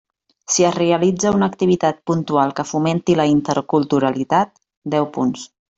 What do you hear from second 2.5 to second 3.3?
que fomenti